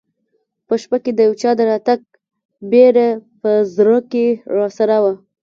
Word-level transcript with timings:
په 0.67 0.73
شپه 0.81 0.97
کې 1.03 1.11
د 1.15 1.19
یو 1.27 1.33
چا 1.41 1.49
د 1.57 1.61
راتګ 1.71 1.99
بېره 2.71 3.07
په 3.41 3.51
زړه 3.75 3.99
کې 4.11 4.25
راسره 4.57 4.97
وه. 5.03 5.13